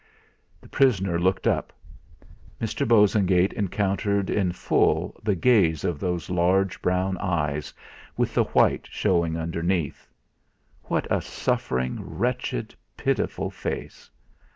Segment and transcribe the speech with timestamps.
[0.61, 1.71] The prisoner looked up.
[2.59, 2.87] Mr.
[2.87, 7.71] Bosengate encountered in full the gaze of those large brown eyes,
[8.17, 10.07] with the white showing underneath.
[10.85, 14.09] What a suffering, wretched, pitiful face!